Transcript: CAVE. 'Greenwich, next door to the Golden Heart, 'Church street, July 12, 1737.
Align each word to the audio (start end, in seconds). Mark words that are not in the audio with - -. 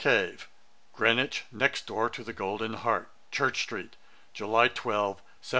CAVE. 0.03 0.47
'Greenwich, 0.93 1.43
next 1.51 1.85
door 1.85 2.09
to 2.09 2.23
the 2.23 2.33
Golden 2.33 2.73
Heart, 2.73 3.11
'Church 3.29 3.61
street, 3.61 3.97
July 4.33 4.67
12, 4.67 4.69
1737. 4.87 5.21